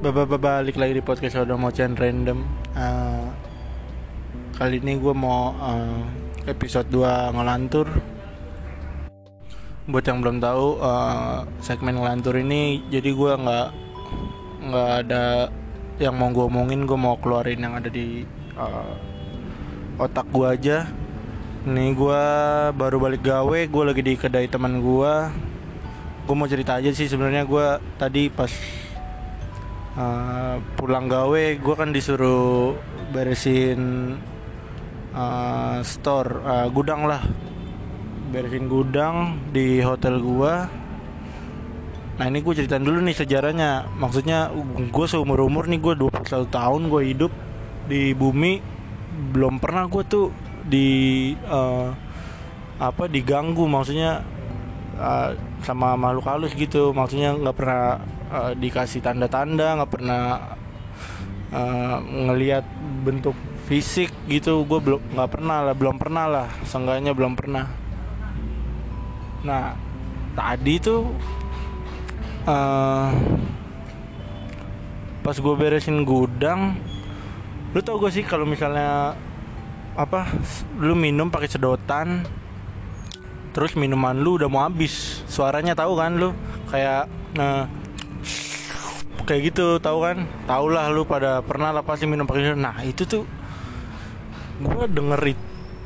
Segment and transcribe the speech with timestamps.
[0.00, 2.40] Bapak balik lagi di podcast udah mau random.
[2.72, 3.28] Uh,
[4.56, 6.00] Kali ini gue mau uh,
[6.48, 7.84] episode 2 ngelantur.
[9.84, 13.68] Buat yang belum tahu uh, segmen ngelantur ini Jadi gue nggak
[14.72, 15.52] nggak ada
[16.00, 18.24] yang mau gue omongin Gue mau keluarin yang ada di
[18.56, 18.96] uh,
[20.00, 20.88] otak gue aja.
[21.68, 22.24] Nih gue
[22.72, 25.12] baru balik gawe Gue lagi di kedai teman gue
[26.24, 27.66] Gue mau cerita aja sih sebenarnya gue
[28.00, 28.48] tadi pas
[30.00, 32.76] uh, pulang gawe gue kan disuruh
[33.12, 34.16] beresin
[35.12, 37.22] uh, store uh, gudang lah.
[38.30, 40.54] Beresin gudang di hotel gue
[42.20, 43.88] nah ini gue ceritain dulu nih sejarahnya.
[43.96, 44.52] Maksudnya
[44.92, 47.32] gue seumur umur nih gue 21 tahun gue hidup
[47.88, 48.60] di bumi.
[49.32, 50.28] Belum pernah gue tuh
[50.68, 51.88] di uh,
[52.76, 53.64] apa diganggu.
[53.64, 54.20] Maksudnya
[55.00, 55.32] uh,
[55.64, 56.92] sama makhluk halus gitu.
[56.92, 60.54] Maksudnya nggak pernah uh, dikasih tanda-tanda nggak pernah
[61.52, 62.64] uh, ngelihat
[63.02, 63.34] bentuk
[63.66, 64.62] fisik gitu.
[64.64, 66.48] Gue belum nggak pernah lah belum pernah lah.
[66.64, 67.66] Seenggaknya belum pernah.
[69.42, 69.74] Nah
[70.38, 71.10] tadi tuh
[72.46, 73.10] uh,
[75.20, 76.80] pas gue beresin gudang
[77.70, 79.14] lu tau gak sih kalau misalnya
[79.94, 80.26] apa
[80.80, 82.26] lu minum pakai sedotan
[83.54, 85.22] terus minuman lu udah mau habis.
[85.30, 86.34] Suaranya tahu kan lu?
[86.70, 87.70] Kayak nah
[89.30, 90.26] kayak gitu tahu kan?
[90.50, 93.22] Tau lah lu pada pernah lah pasti minum pakai nah itu tuh
[94.58, 95.20] gue denger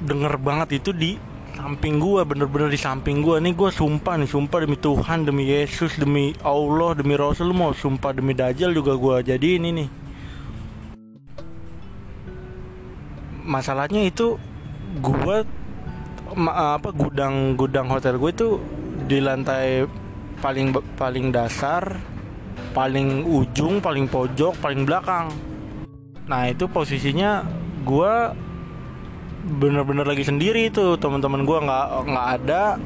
[0.00, 1.20] denger banget itu di
[1.52, 6.00] samping gue bener-bener di samping gue nih gue sumpah nih sumpah demi Tuhan demi Yesus
[6.00, 9.70] demi Allah demi Rasul mau sumpah demi Dajjal juga gue jadi ini.
[9.76, 9.88] Nih
[13.46, 14.34] masalahnya itu
[14.98, 15.36] gue
[16.50, 18.48] apa gudang gudang hotel gue itu
[19.06, 19.86] di lantai
[20.42, 22.15] paling paling dasar
[22.76, 25.32] paling ujung paling pojok paling belakang.
[26.28, 27.40] Nah itu posisinya
[27.88, 28.12] gue
[29.56, 31.00] bener-bener lagi sendiri itu.
[31.00, 32.76] Teman-teman gue nggak nggak ada.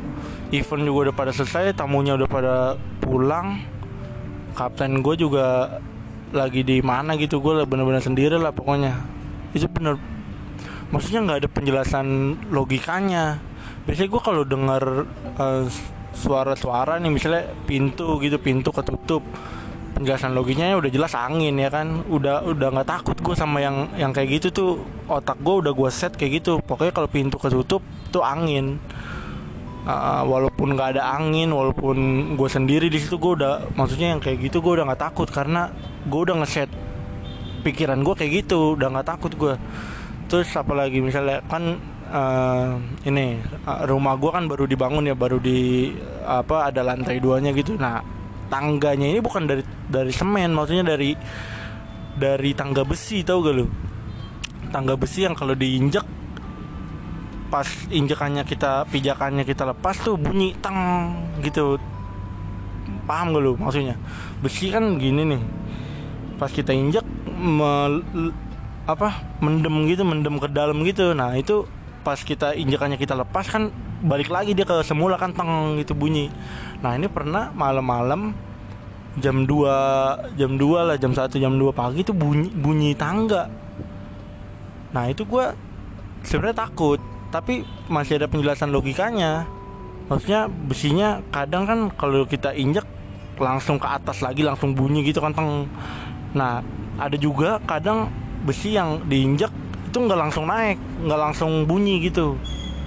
[0.54, 2.54] Event juga udah pada selesai tamunya udah pada
[3.02, 3.66] pulang.
[4.54, 5.78] Kapten gue juga
[6.30, 8.94] lagi di mana gitu gue bener-bener sendiri lah pokoknya.
[9.50, 9.98] Itu bener
[10.94, 12.06] maksudnya nggak ada penjelasan
[12.54, 13.42] logikanya.
[13.90, 14.82] Biasanya gue kalau dengar
[15.34, 15.66] uh,
[16.14, 19.22] suara-suara nih misalnya pintu gitu pintu ketutup
[20.00, 22.00] penjelasan loginya udah jelas angin ya kan.
[22.08, 24.70] Udah udah nggak takut gue sama yang yang kayak gitu tuh.
[25.06, 26.56] Otak gue udah gue set kayak gitu.
[26.64, 28.80] Pokoknya kalau pintu ketutup tuh angin.
[29.80, 31.96] Uh, walaupun nggak ada angin walaupun
[32.36, 35.72] gue sendiri di situ gue udah maksudnya yang kayak gitu gue udah nggak takut karena
[36.04, 36.68] gue udah ngeset
[37.64, 38.76] pikiran gue kayak gitu.
[38.76, 39.54] Udah nggak takut gue
[40.30, 41.80] terus apalagi misalnya kan
[42.12, 42.78] uh,
[43.08, 45.90] ini uh, rumah gue kan baru dibangun ya baru di
[46.28, 47.74] apa ada lantai duanya gitu.
[47.80, 48.19] Nah
[48.50, 51.14] tangganya ini bukan dari dari semen maksudnya dari
[52.18, 53.66] dari tangga besi tau gak lu?
[54.74, 56.04] Tangga besi yang kalau diinjak
[57.50, 60.76] pas injekannya kita pijakannya kita lepas tuh bunyi tang
[61.40, 61.78] gitu.
[63.06, 63.94] Paham gak lu maksudnya?
[64.42, 65.42] Besi kan gini nih.
[66.36, 67.06] Pas kita injak
[68.90, 71.14] apa mendem gitu mendem ke dalam gitu.
[71.14, 71.64] Nah itu
[72.02, 76.32] pas kita injakannya kita lepas kan balik lagi dia ke semula kan teng gitu bunyi.
[76.80, 78.32] Nah ini pernah malam-malam
[79.20, 83.50] jam 2 jam 2 lah jam 1 jam 2 pagi itu bunyi bunyi tangga.
[84.96, 85.44] Nah itu gue
[86.24, 87.62] sebenarnya takut tapi
[87.92, 89.44] masih ada penjelasan logikanya.
[90.08, 92.82] Maksudnya besinya kadang kan kalau kita injek
[93.38, 95.68] langsung ke atas lagi langsung bunyi gitu kan teng.
[96.32, 96.64] Nah
[96.96, 98.08] ada juga kadang
[98.44, 99.52] besi yang diinjak
[99.90, 102.38] itu nggak langsung naik nggak langsung bunyi gitu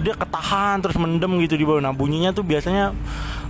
[0.04, 1.80] dia ketahan terus mendem gitu di bawah.
[1.80, 2.92] Nah bunyinya tuh biasanya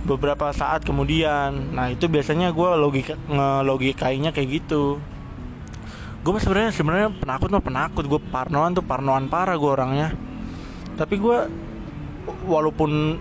[0.07, 1.75] beberapa saat kemudian.
[1.75, 5.03] Nah itu biasanya gue logika ngelogikainya kayak gitu.
[6.23, 8.07] Gue sebenarnya sebenarnya penakut mah penakut.
[8.07, 10.15] Gue parnoan tuh parnoan parah gue orangnya.
[10.95, 11.37] Tapi gue
[12.47, 13.19] walaupun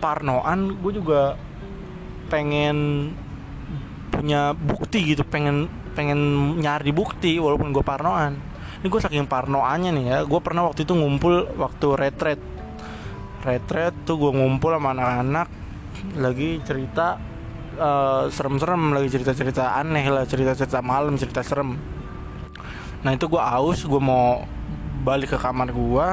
[0.00, 1.36] parnoan gue juga
[2.32, 3.12] pengen
[4.08, 5.20] punya bukti gitu.
[5.28, 6.16] Pengen pengen
[6.64, 10.18] nyari bukti walaupun gue parnoan ini gue saking parnoannya nih ya.
[10.22, 12.40] Gue pernah waktu itu ngumpul waktu retret.
[13.42, 15.48] Retret tuh gue ngumpul sama anak-anak
[16.14, 17.18] lagi cerita
[17.74, 21.74] uh, serem-serem lagi cerita-cerita aneh lah cerita-cerita malam cerita serem.
[23.02, 24.46] Nah itu gue aus gue mau
[25.02, 26.08] balik ke kamar gue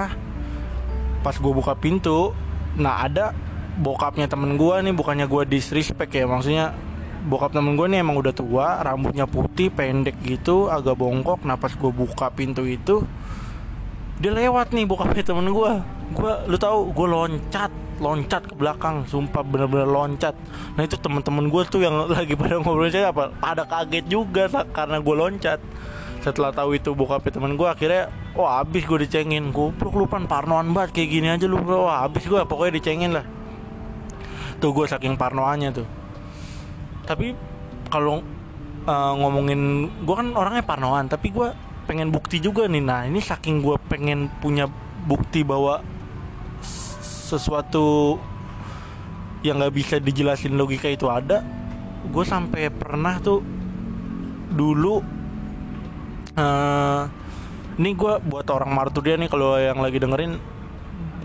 [1.25, 2.37] pas gue buka pintu
[2.77, 3.33] nah ada
[3.81, 6.77] bokapnya temen gue nih bukannya gue disrespect ya maksudnya
[7.25, 11.41] bokap temen gue nih emang udah tua rambutnya putih pendek gitu agak bongkok.
[11.41, 13.01] Nah pas gue buka pintu itu
[14.21, 15.71] dia lewat nih bokapnya temen gue
[16.15, 19.09] gue lu tahu gue loncat loncat ke belakang.
[19.09, 20.37] Sumpah bener-bener loncat.
[20.77, 23.33] Nah itu teman-teman gue tuh yang lagi pada ngobrol saya apa?
[23.41, 25.59] Pada kaget juga karena gue loncat.
[26.21, 29.49] Setelah tahu itu bokapnya temen gue akhirnya wah abis gue dicengin.
[29.49, 33.25] Goblok lu pan parnoan banget kayak gini aja lu wah abis gue pokoknya dicengin lah.
[34.61, 36.04] Tuh gue saking parnoannya tuh
[37.05, 37.37] tapi
[37.87, 38.19] kalau
[38.89, 41.53] uh, ngomongin gue kan orangnya parnoan tapi gue
[41.85, 42.81] pengen bukti juga nih.
[42.81, 44.65] Nah ini saking gue pengen punya
[45.05, 45.85] bukti bahwa
[47.25, 48.17] sesuatu
[49.45, 51.45] yang nggak bisa dijelasin logika itu ada
[52.05, 53.41] gue sampai pernah tuh
[54.49, 55.01] dulu
[56.37, 57.01] uh,
[57.75, 60.37] ini gue buat orang martu dia nih kalau yang lagi dengerin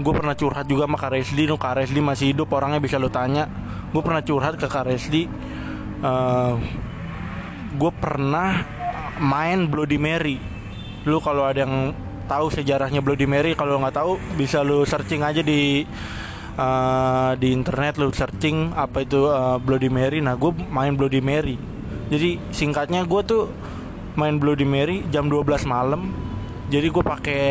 [0.00, 1.44] gue pernah curhat juga sama Kak Resli.
[1.44, 3.47] Nu Kak Resli masih hidup orangnya bisa lo tanya.
[3.93, 5.29] Gue pernah curhat ke Kak Resli
[6.05, 6.55] uh,
[7.76, 8.64] gue pernah
[9.20, 10.37] main Bloody Mary.
[11.06, 11.94] Lu kalau ada yang
[12.26, 15.82] tahu sejarahnya Bloody Mary kalau nggak tahu bisa lu searching aja di
[16.56, 20.19] uh, di internet lu searching apa itu uh, Bloody Mary.
[20.25, 21.56] Nah gue main Bloody Mary.
[22.11, 23.47] Jadi singkatnya gue tuh
[24.19, 26.11] main Bloody Mary jam 12 malam.
[26.70, 27.44] Jadi gue pakai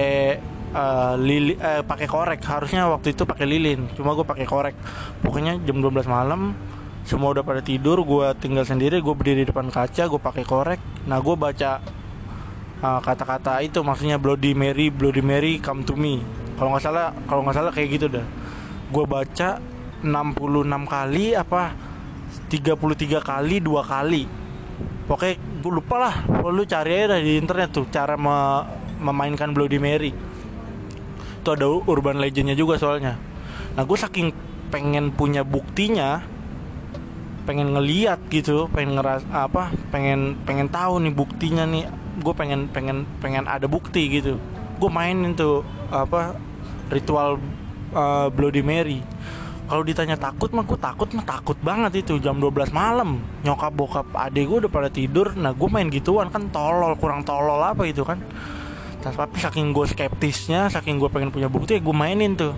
[0.72, 2.40] uh, lili uh, pakai korek.
[2.44, 4.76] Harusnya waktu itu pakai lilin cuma gue pakai korek.
[5.24, 6.56] Pokoknya jam 12 malam
[7.08, 10.82] semua udah pada tidur gue tinggal sendiri gue berdiri di depan kaca gue pakai korek.
[11.08, 11.80] Nah gue baca
[12.84, 16.22] uh, kata-kata itu maksudnya Bloody Mary Bloody Mary come to me.
[16.60, 18.26] Kalau nggak salah kalau nggak salah kayak gitu dah.
[18.90, 19.62] Gue baca
[20.04, 21.76] 66 kali apa
[22.52, 24.24] 33 kali dua kali.
[25.10, 26.16] Pokoknya gue lupa lah
[26.50, 28.64] lu cari aja di internet tuh cara me
[29.00, 30.12] memainkan Bloody Mary.
[31.40, 33.16] Itu ada urban legendnya juga soalnya.
[33.74, 34.30] Nah gue saking
[34.70, 36.22] pengen punya buktinya
[37.50, 41.90] pengen ngeliat gitu pengen ngeras apa pengen pengen tahu nih buktinya nih.
[42.22, 44.38] Gue pengen pengen pengen ada bukti gitu.
[44.78, 46.38] Gue mainin tuh apa
[46.94, 47.42] ritual
[47.98, 49.02] uh, Bloody Mary.
[49.66, 53.18] Kalau ditanya takut mah gue takut mah takut banget itu jam 12 malam.
[53.42, 55.34] Nyokap bokap adik gue udah pada tidur.
[55.34, 58.22] Nah gue main gituan kan tolol kurang tolol apa itu kan.
[59.02, 62.54] Tapi saking gue skeptisnya saking gue pengen punya bukti gue mainin tuh.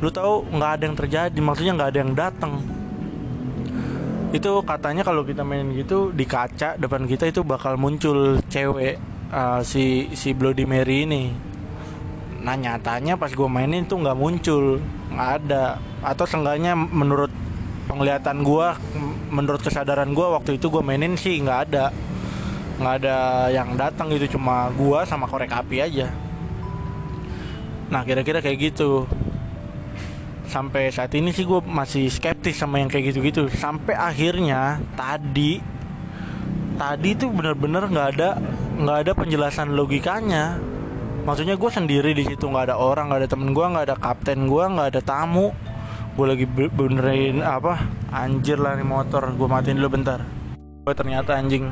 [0.00, 2.77] Lu tahu nggak ada yang terjadi maksudnya nggak ada yang datang
[4.28, 9.00] itu katanya kalau kita main gitu di kaca depan kita itu bakal muncul cewek
[9.32, 11.32] uh, si si Bloody Mary ini.
[12.44, 15.80] Nah nyatanya pas gue mainin tuh nggak muncul nggak ada.
[16.04, 17.32] Atau seenggaknya menurut
[17.88, 18.66] penglihatan gue
[19.32, 21.88] menurut kesadaran gue waktu itu gue mainin sih nggak ada.
[22.78, 23.16] Nggak ada
[23.48, 26.12] yang datang gitu cuma gue sama korek api aja.
[27.88, 29.08] Nah kira-kira kayak gitu
[30.48, 33.46] sampai saat ini sih gue masih skeptis sama yang kayak gitu-gitu.
[33.52, 35.60] Sampai akhirnya tadi
[36.80, 38.40] tadi tuh bener-bener nggak ada
[38.80, 40.56] nggak ada penjelasan logikanya.
[41.28, 44.48] Maksudnya gue sendiri di situ nggak ada orang nggak ada temen gue nggak ada kapten
[44.48, 45.52] gue nggak ada tamu.
[46.16, 50.24] Gue lagi benerin apa anjir lah nih motor gue matiin dulu bentar.
[50.56, 51.68] Gue ternyata anjing.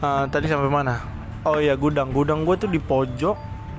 [0.00, 1.04] Uh, tadi sampai mana?
[1.44, 2.10] Oh ya gudang.
[2.10, 3.36] Gudang gue tuh di pojok.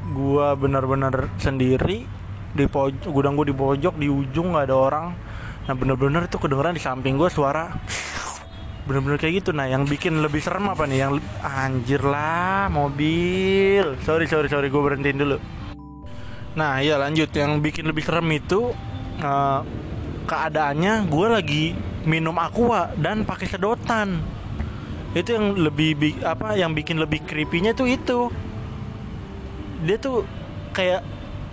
[0.07, 2.16] Gue bener-bener sendiri
[2.55, 5.05] di pojok gudang gue di pojok di ujung nggak ada orang.
[5.67, 7.75] Nah bener-bener tuh kedengeran di samping gue suara.
[8.87, 9.51] Bener-bener kayak gitu.
[9.51, 11.03] Nah yang bikin lebih serem apa nih?
[11.03, 11.13] Yang
[11.43, 13.99] anjir lah mobil.
[14.07, 15.37] Sorry sorry sorry gue berhentiin dulu.
[16.55, 17.27] Nah iya lanjut.
[17.35, 18.71] Yang bikin lebih serem itu
[19.19, 19.61] uh,
[20.23, 21.65] keadaannya gue lagi
[22.07, 24.23] minum aqua dan pakai sedotan.
[25.11, 28.31] Itu yang lebih apa yang bikin lebih creepy-nya tuh itu.
[29.83, 30.23] Dia tuh
[30.71, 31.03] kayak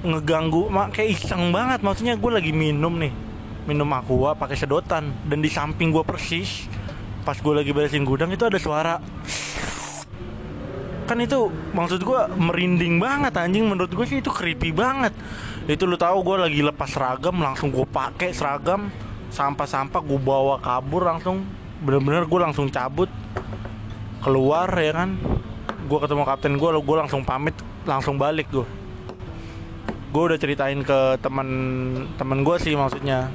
[0.05, 1.81] ngeganggu mak kayak iseng banget.
[1.81, 3.11] Maksudnya gue lagi minum nih
[3.65, 6.69] minum aqua pakai sedotan dan di samping gue persis
[7.25, 9.01] pas gue lagi beresin gudang itu ada suara.
[11.09, 13.65] Kan itu maksud gue merinding banget anjing.
[13.65, 15.17] Menurut gue sih itu creepy banget.
[15.65, 18.93] Itu lu tahu gue lagi lepas seragam langsung gue pakai seragam
[19.33, 21.49] sampah-sampah gue bawa kabur langsung.
[21.81, 23.09] Bener-bener gue langsung cabut
[24.21, 25.17] keluar ya kan.
[25.89, 28.84] Gue ketemu kapten gue gue langsung pamit langsung balik gue
[30.15, 31.49] gue udah ceritain ke teman
[32.15, 33.35] teman gue sih maksudnya.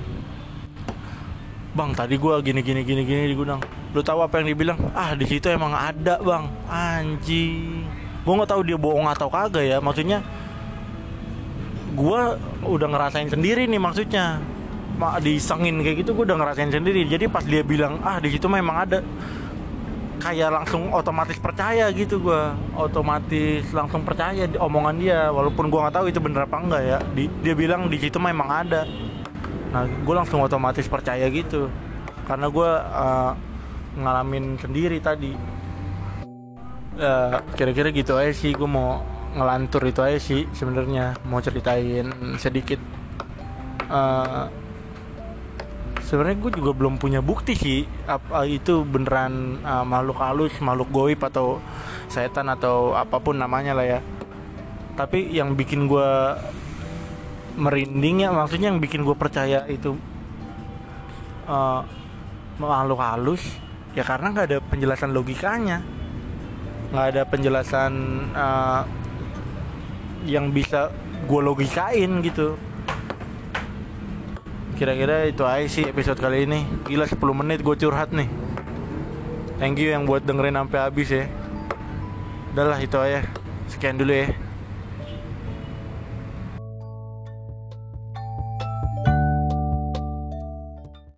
[1.76, 3.60] Bang tadi gue gini gini gini gini di gudang.
[3.92, 4.80] Lu tahu apa yang dibilang?
[4.96, 6.48] Ah di situ emang ada bang.
[6.72, 7.84] Anjing.
[8.24, 9.84] Gue nggak tahu dia bohong atau kagak ya.
[9.84, 10.24] Maksudnya
[12.00, 12.22] gue
[12.64, 14.40] udah ngerasain sendiri nih maksudnya.
[14.96, 17.04] Mak disengin kayak gitu gue udah ngerasain sendiri.
[17.12, 19.04] Jadi pas dia bilang ah di situ memang ada
[20.20, 22.42] kayak langsung otomatis percaya gitu gue
[22.76, 26.98] otomatis langsung percaya di omongan dia walaupun gue nggak tahu itu bener apa enggak ya.
[27.16, 28.84] Di, dia bilang di situ memang ada.
[29.72, 31.72] Nah gue langsung otomatis percaya gitu.
[32.28, 33.32] Karena gue uh,
[33.98, 35.34] ngalamin sendiri tadi.
[37.00, 39.00] Uh, kira-kira gitu aja sih gue mau
[39.34, 41.16] ngelantur itu aja sih sebenarnya.
[41.26, 42.78] Mau ceritain sedikit.
[43.90, 44.44] Eh,
[46.10, 51.22] sebenarnya gue juga belum punya bukti sih apa itu beneran eh, makhluk halus makhluk goib
[51.22, 51.62] atau
[52.10, 54.00] setan atau apa pun namanya lah ya.
[54.98, 56.10] Tapi yang bikin gue
[57.62, 59.94] merinding ya maksudnya yang bikin gue percaya itu
[61.46, 61.82] eh,
[62.58, 63.46] makhluk halus
[63.94, 65.86] ya karena nggak ada penjelasan logikanya.
[66.90, 67.94] Nggak ada penjelasan
[68.34, 68.82] eh,
[70.26, 70.90] yang bisa
[71.30, 72.58] gue logikain gitu
[74.80, 76.64] kira-kira itu aja sih episode kali ini.
[76.88, 78.32] Gila 10 menit gue curhat nih.
[79.60, 81.28] Thank you yang buat dengerin sampai habis ya.
[82.56, 83.28] Udahlah itu aja.
[83.68, 84.39] Sekian dulu ya